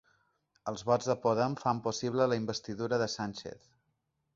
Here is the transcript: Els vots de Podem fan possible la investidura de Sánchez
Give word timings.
Els 0.71 0.83
vots 0.91 1.11
de 1.11 1.17
Podem 1.27 1.59
fan 1.61 1.85
possible 1.91 2.31
la 2.33 2.41
investidura 2.43 3.05
de 3.05 3.15
Sánchez 3.19 3.75